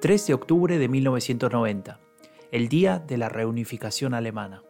[0.00, 1.98] 3 de octubre de 1990,
[2.52, 4.62] el día de la reunificación alemana.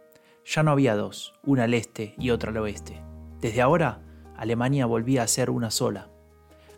[0.47, 3.03] Ya no había dos, una al este y otra al oeste.
[3.39, 4.01] Desde ahora,
[4.39, 6.09] Alemania volvía a ser una sola.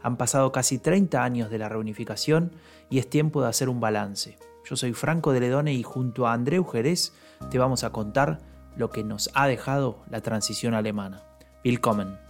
[0.03, 2.51] Han pasado casi 30 años de la reunificación
[2.89, 4.37] y es tiempo de hacer un balance.
[4.69, 7.13] Yo soy Franco de Ledone y junto a Andreu Jerez
[7.53, 8.41] te vamos a contar
[8.77, 11.23] lo que nos ha dejado la transición alemana.
[11.65, 12.30] Willkommen.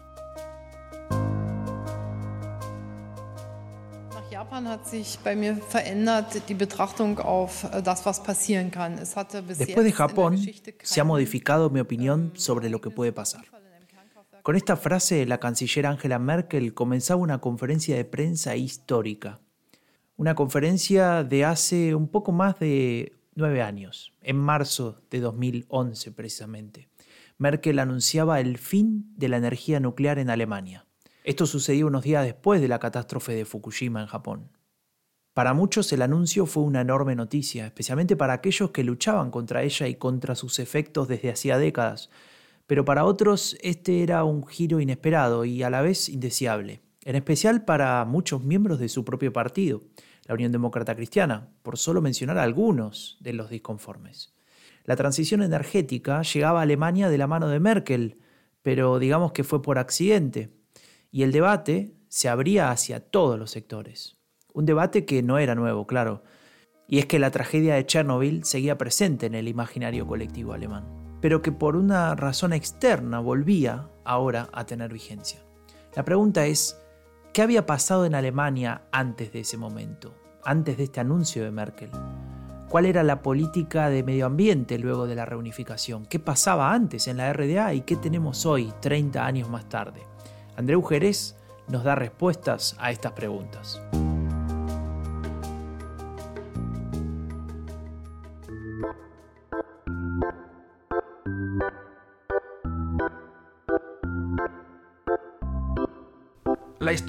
[9.58, 10.38] Después de Japón,
[10.82, 13.44] se ha modificado mi opinión sobre lo que puede pasar.
[14.42, 19.40] Con esta frase, la canciller Angela Merkel comenzaba una conferencia de prensa histórica.
[20.16, 26.88] Una conferencia de hace un poco más de nueve años, en marzo de 2011 precisamente.
[27.38, 30.86] Merkel anunciaba el fin de la energía nuclear en Alemania.
[31.24, 34.50] Esto sucedió unos días después de la catástrofe de Fukushima en Japón.
[35.32, 39.86] Para muchos el anuncio fue una enorme noticia, especialmente para aquellos que luchaban contra ella
[39.86, 42.10] y contra sus efectos desde hacía décadas,
[42.66, 47.64] pero para otros este era un giro inesperado y a la vez indeseable, en especial
[47.64, 49.82] para muchos miembros de su propio partido,
[50.26, 54.34] la Unión Demócrata Cristiana, por solo mencionar algunos de los disconformes.
[54.84, 58.18] La transición energética llegaba a Alemania de la mano de Merkel,
[58.62, 60.50] pero digamos que fue por accidente,
[61.12, 64.19] y el debate se abría hacia todos los sectores.
[64.52, 66.22] Un debate que no era nuevo, claro,
[66.86, 71.42] y es que la tragedia de Chernobyl seguía presente en el imaginario colectivo alemán pero
[71.42, 75.40] que por una razón externa volvía ahora a tener vigencia.
[75.94, 76.80] La pregunta es,
[77.32, 81.90] ¿qué había pasado en Alemania antes de ese momento, antes de este anuncio de Merkel?
[82.68, 86.06] ¿Cuál era la política de medio ambiente luego de la reunificación?
[86.06, 90.02] ¿Qué pasaba antes en la RDA y qué tenemos hoy, 30 años más tarde?
[90.56, 91.36] Andreu Jerez
[91.68, 93.82] nos da respuestas a estas preguntas.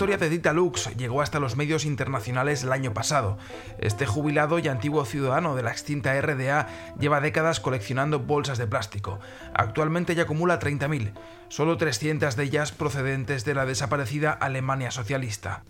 [0.01, 3.37] Historia de Dita Lux llegó hasta los medios internacionales el año pasado.
[3.77, 9.19] Este jubilado y antiguo ciudadano de la extinta RDA lleva décadas coleccionando bolsas de plástico.
[9.53, 11.13] Actualmente ya acumula 30.000,
[11.49, 15.65] solo 300 de ellas procedentes de la desaparecida Alemania socialista.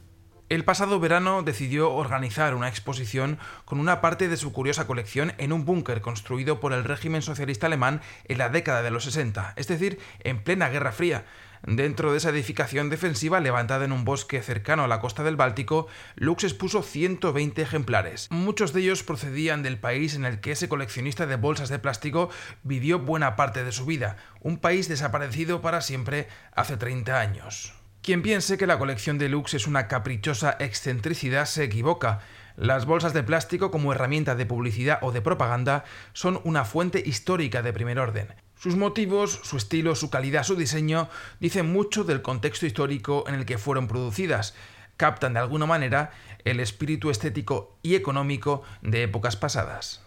[0.47, 5.51] El pasado verano decidió organizar una exposición con una parte de su curiosa colección en
[5.51, 9.67] un búnker construido por el régimen socialista alemán en la década de los 60, es
[9.67, 11.25] decir, en plena Guerra Fría.
[11.63, 15.87] Dentro de esa edificación defensiva levantada en un bosque cercano a la costa del Báltico,
[16.15, 18.27] Lux expuso 120 ejemplares.
[18.31, 22.29] Muchos de ellos procedían del país en el que ese coleccionista de bolsas de plástico
[22.63, 27.75] vivió buena parte de su vida, un país desaparecido para siempre hace 30 años.
[28.01, 32.21] Quien piense que la colección de Lux es una caprichosa excentricidad se equivoca.
[32.55, 35.83] Las bolsas de plástico como herramienta de publicidad o de propaganda
[36.13, 38.33] son una fuente histórica de primer orden.
[38.61, 43.43] Sus motivos, su estilo, su calidad, su diseño dicen mucho del contexto histórico en el
[43.47, 44.55] que fueron producidas.
[44.97, 46.11] Captan de alguna manera
[46.45, 50.05] el espíritu estético y económico de épocas pasadas.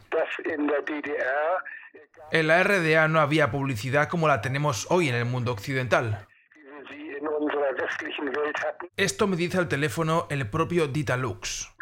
[2.31, 6.29] En la RDA no había publicidad como la tenemos hoy en el mundo occidental.
[8.97, 11.74] Esto me dice al teléfono el propio Dita Lux.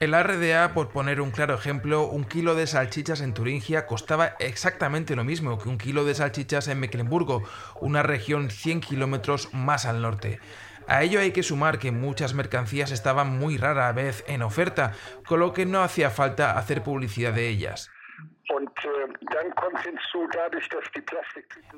[0.00, 4.36] En la RDA, por poner un claro ejemplo, un kilo de salchichas en Turingia costaba
[4.38, 7.42] exactamente lo mismo que un kilo de salchichas en Mecklenburgo,
[7.80, 10.40] una región 100 kilómetros más al norte.
[10.86, 14.92] A ello hay que sumar que muchas mercancías estaban muy rara vez en oferta,
[15.24, 17.90] con lo que no hacía falta hacer publicidad de ellas.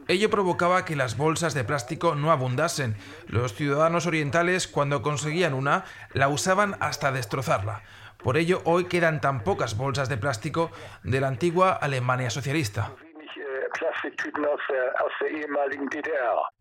[0.09, 2.97] Ello provocaba que las bolsas de plástico no abundasen.
[3.27, 7.83] Los ciudadanos orientales, cuando conseguían una, la usaban hasta destrozarla.
[8.23, 10.71] Por ello, hoy quedan tan pocas bolsas de plástico
[11.03, 12.93] de la antigua Alemania socialista.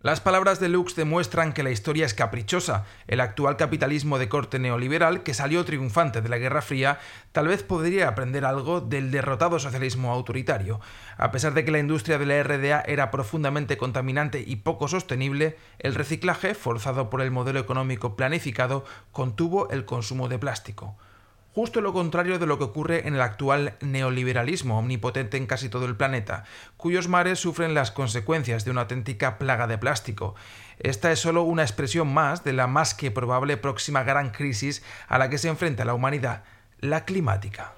[0.01, 2.85] Las palabras de Lux demuestran que la historia es caprichosa.
[3.07, 6.99] El actual capitalismo de corte neoliberal, que salió triunfante de la Guerra Fría,
[7.31, 10.79] tal vez podría aprender algo del derrotado socialismo autoritario.
[11.17, 15.57] A pesar de que la industria de la RDA era profundamente contaminante y poco sostenible,
[15.79, 20.95] el reciclaje, forzado por el modelo económico planificado, contuvo el consumo de plástico
[21.53, 25.85] justo lo contrario de lo que ocurre en el actual neoliberalismo omnipotente en casi todo
[25.85, 26.43] el planeta,
[26.77, 30.35] cuyos mares sufren las consecuencias de una auténtica plaga de plástico.
[30.79, 35.17] Esta es solo una expresión más de la más que probable próxima gran crisis a
[35.17, 36.43] la que se enfrenta la humanidad,
[36.79, 37.73] la climática.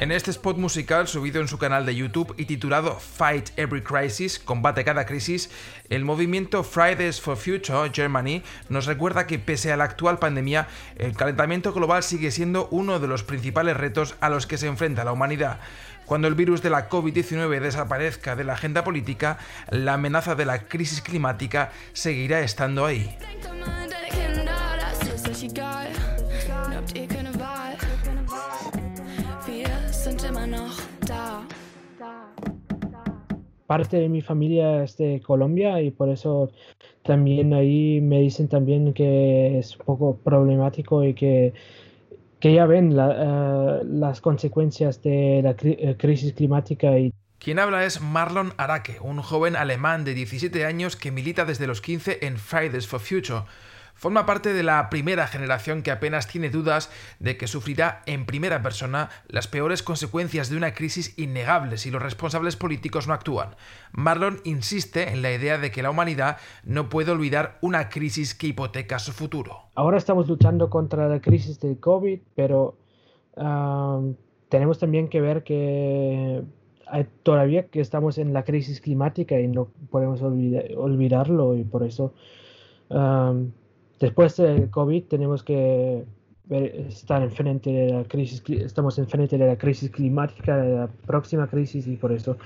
[0.00, 4.38] En este spot musical subido en su canal de YouTube y titulado Fight Every Crisis,
[4.38, 5.50] Combate cada crisis,
[5.88, 11.16] el movimiento Fridays for Future Germany nos recuerda que pese a la actual pandemia, el
[11.16, 15.12] calentamiento global sigue siendo uno de los principales retos a los que se enfrenta la
[15.12, 15.58] humanidad.
[16.06, 19.38] Cuando el virus de la COVID-19 desaparezca de la agenda política,
[19.68, 23.16] la amenaza de la crisis climática seguirá estando ahí.
[33.68, 36.50] Parte de mi familia es de Colombia y por eso
[37.04, 41.52] también ahí me dicen también que es un poco problemático y que,
[42.40, 46.98] que ya ven eh, las consecuencias de la eh, crisis climática.
[46.98, 47.12] Y...
[47.38, 51.82] Quien habla es Marlon Arake, un joven alemán de 17 años que milita desde los
[51.82, 53.42] 15 en Fridays for Future
[53.98, 58.62] Forma parte de la primera generación que apenas tiene dudas de que sufrirá en primera
[58.62, 63.56] persona las peores consecuencias de una crisis innegable si los responsables políticos no actúan.
[63.90, 68.46] Marlon insiste en la idea de que la humanidad no puede olvidar una crisis que
[68.46, 69.62] hipoteca su futuro.
[69.74, 72.76] Ahora estamos luchando contra la crisis del COVID, pero
[74.48, 76.44] tenemos también que ver que
[77.24, 82.14] todavía que estamos en la crisis climática y no podemos olvidarlo y por eso
[83.98, 86.04] después del COVID tenemos que
[86.50, 91.86] estar enfrente de la crisis, estamos enfrente de la crisis climática, de la próxima crisis
[91.86, 92.38] y por eso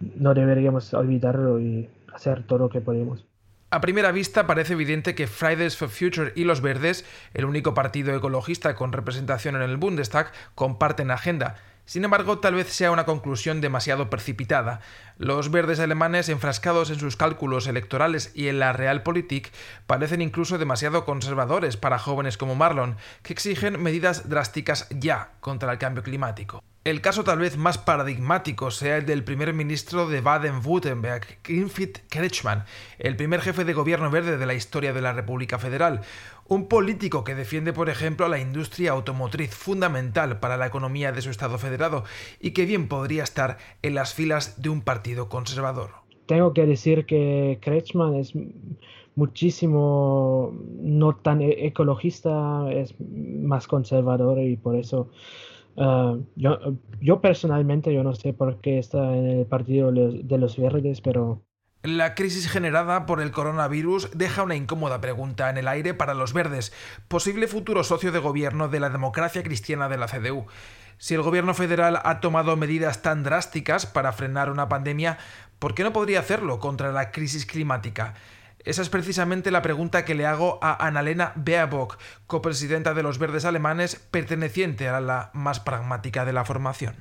[0.00, 3.24] no deberíamos olvidarlo y hacer todo lo que podemos.
[3.70, 7.04] A primera vista parece evidente que Fridays for Future y Los Verdes,
[7.34, 11.56] el único partido ecologista con representación en el Bundestag, comparten agenda.
[11.86, 14.80] Sin embargo, tal vez sea una conclusión demasiado precipitada.
[15.18, 19.52] Los verdes alemanes, enfrascados en sus cálculos electorales y en la realpolitik,
[19.86, 25.78] parecen incluso demasiado conservadores para jóvenes como Marlon, que exigen medidas drásticas ya contra el
[25.78, 26.60] cambio climático.
[26.86, 32.64] El caso tal vez más paradigmático sea el del primer ministro de Baden-Württemberg, Grinfried Kretschmann,
[33.00, 36.02] el primer jefe de gobierno verde de la historia de la República Federal,
[36.48, 41.30] un político que defiende, por ejemplo, la industria automotriz fundamental para la economía de su
[41.30, 42.04] Estado federado
[42.40, 45.90] y que bien podría estar en las filas de un partido conservador.
[46.26, 48.32] Tengo que decir que Kretschmann es
[49.14, 55.10] muchísimo no tan e-, ecologista, es más conservador y por eso
[55.76, 56.58] Ah, yo,
[57.00, 61.42] yo personalmente yo no sé por qué está en el partido de los verdes, pero...
[61.86, 66.32] La crisis generada por el coronavirus deja una incómoda pregunta en el aire para los
[66.32, 66.72] verdes,
[67.06, 70.46] posible futuro socio de gobierno de la democracia cristiana de la CDU.
[70.98, 75.18] Si el gobierno federal ha tomado medidas tan drásticas para frenar una pandemia,
[75.60, 78.14] ¿por qué no podría hacerlo contra la crisis climática?
[78.64, 83.44] Esa es precisamente la pregunta que le hago a Annalena Baerbock, copresidenta de los Verdes
[83.44, 86.96] alemanes, perteneciente a la más pragmática de la formación.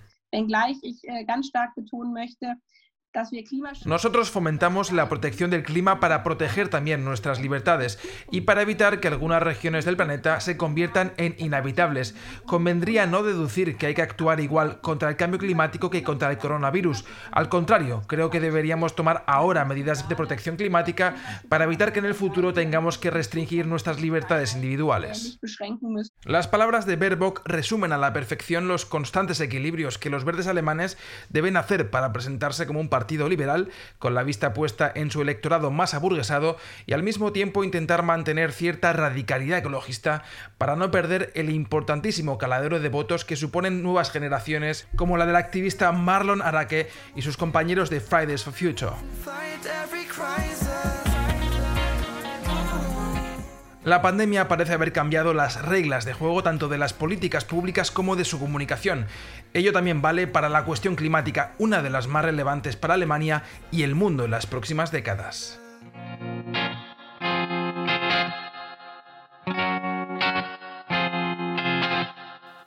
[3.85, 9.07] Nosotros fomentamos la protección del clima para proteger también nuestras libertades y para evitar que
[9.07, 12.15] algunas regiones del planeta se conviertan en inhabitables.
[12.45, 16.37] Convendría no deducir que hay que actuar igual contra el cambio climático que contra el
[16.37, 17.05] coronavirus.
[17.31, 21.15] Al contrario, creo que deberíamos tomar ahora medidas de protección climática
[21.47, 25.39] para evitar que en el futuro tengamos que restringir nuestras libertades individuales.
[26.25, 30.97] Las palabras de Baerbock resumen a la perfección los constantes equilibrios que los verdes alemanes
[31.29, 33.69] deben hacer para presentarse como un partido Partido Liberal,
[33.99, 36.57] con la vista puesta en su electorado más aburguesado
[36.87, 40.23] y al mismo tiempo intentar mantener cierta radicalidad ecologista
[40.57, 45.35] para no perder el importantísimo caladero de votos que suponen nuevas generaciones como la del
[45.35, 48.93] activista Marlon Arake y sus compañeros de Fridays for Future.
[53.85, 58.15] La pandemia parece haber cambiado las reglas de juego tanto de las políticas públicas como
[58.15, 59.05] de su comunicación.
[59.53, 63.83] Ello también vale para la cuestión climática, una de las más relevantes para Alemania y
[63.83, 65.59] el mundo en las próximas décadas.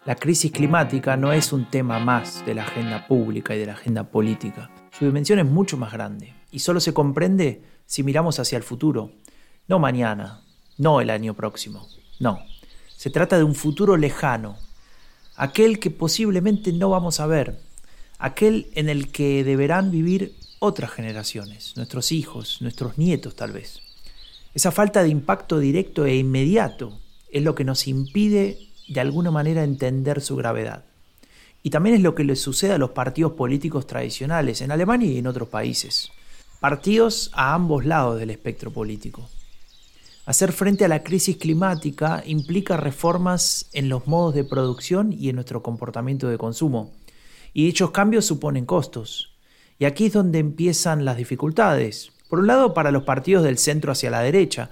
[0.04, 3.72] La crisis climática no es un tema más de la agenda pública y de la
[3.72, 4.70] agenda política.
[4.96, 9.10] Su dimensión es mucho más grande y solo se comprende si miramos hacia el futuro,
[9.66, 10.44] no mañana,
[10.78, 12.40] no el año próximo, no.
[12.96, 14.56] Se trata de un futuro lejano,
[15.36, 17.60] aquel que posiblemente no vamos a ver,
[18.18, 23.80] aquel en el que deberán vivir otras generaciones, nuestros hijos, nuestros nietos tal vez.
[24.54, 26.98] Esa falta de impacto directo e inmediato
[27.30, 28.58] es lo que nos impide
[28.88, 30.84] de alguna manera entender su gravedad.
[31.62, 35.18] Y también es lo que le sucede a los partidos políticos tradicionales en Alemania y
[35.18, 36.10] en otros países.
[36.60, 39.28] Partidos a ambos lados del espectro político.
[40.28, 45.36] Hacer frente a la crisis climática implica reformas en los modos de producción y en
[45.36, 46.92] nuestro comportamiento de consumo.
[47.54, 49.32] Y dichos cambios suponen costos.
[49.78, 52.12] Y aquí es donde empiezan las dificultades.
[52.28, 54.68] Por un lado, para los partidos del centro hacia la derecha.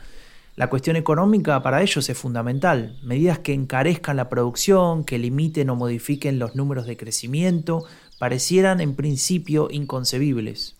[0.57, 2.99] La cuestión económica para ellos es fundamental.
[3.03, 7.87] Medidas que encarezcan la producción, que limiten o modifiquen los números de crecimiento,
[8.19, 10.77] parecieran en principio inconcebibles.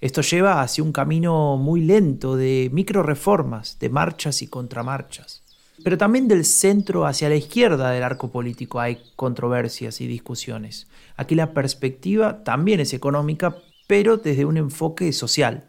[0.00, 5.42] Esto lleva hacia un camino muy lento de micro reformas, de marchas y contramarchas.
[5.82, 10.86] Pero también del centro hacia la izquierda del arco político hay controversias y discusiones.
[11.16, 15.64] Aquí la perspectiva también es económica, pero desde un enfoque social.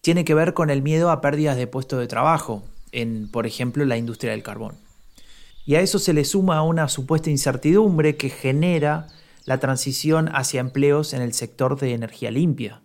[0.00, 2.62] Tiene que ver con el miedo a pérdidas de puestos de trabajo,
[2.92, 4.76] en, por ejemplo, la industria del carbón.
[5.66, 9.08] Y a eso se le suma una supuesta incertidumbre que genera
[9.44, 12.80] la transición hacia empleos en el sector de energía limpia,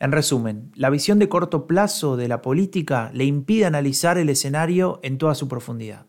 [0.00, 5.00] en resumen, la visión de corto plazo de la política le impide analizar el escenario
[5.02, 6.06] en toda su profundidad.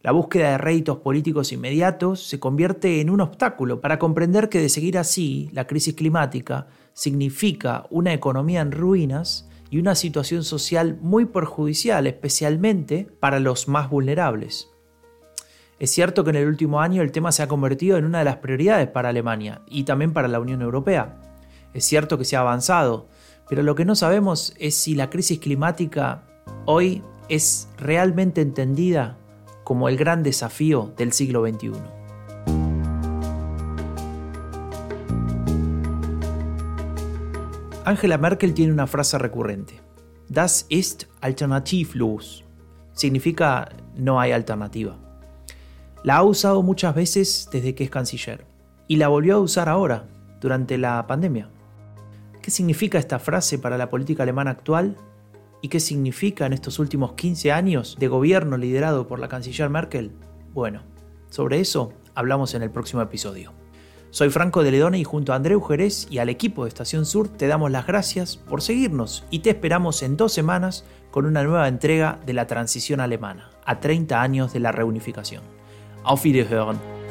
[0.00, 4.68] La búsqueda de réditos políticos inmediatos se convierte en un obstáculo para comprender que de
[4.68, 11.24] seguir así, la crisis climática significa una economía en ruinas y una situación social muy
[11.24, 14.68] perjudicial, especialmente para los más vulnerables.
[15.80, 18.24] Es cierto que en el último año el tema se ha convertido en una de
[18.24, 21.18] las prioridades para Alemania y también para la Unión Europea.
[21.74, 23.08] Es cierto que se ha avanzado,
[23.48, 26.24] pero lo que no sabemos es si la crisis climática
[26.66, 29.18] hoy es realmente entendida
[29.64, 31.72] como el gran desafío del siglo XXI.
[37.84, 39.80] Angela Merkel tiene una frase recurrente.
[40.28, 42.44] Das ist alternativlos.
[42.92, 44.96] Significa no hay alternativa.
[46.04, 48.46] La ha usado muchas veces desde que es canciller.
[48.88, 50.06] Y la volvió a usar ahora,
[50.40, 51.48] durante la pandemia.
[52.42, 54.96] ¿Qué significa esta frase para la política alemana actual?
[55.60, 60.10] ¿Y qué significa en estos últimos 15 años de gobierno liderado por la canciller Merkel?
[60.52, 60.82] Bueno,
[61.30, 63.52] sobre eso hablamos en el próximo episodio.
[64.10, 67.28] Soy Franco de Ledone y junto a Andreu Jerez y al equipo de Estación Sur
[67.28, 71.68] te damos las gracias por seguirnos y te esperamos en dos semanas con una nueva
[71.68, 75.44] entrega de la transición alemana, a 30 años de la reunificación.
[76.02, 77.01] Auf Wiederhören.